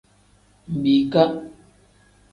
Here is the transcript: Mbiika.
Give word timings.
Mbiika. 0.73 1.23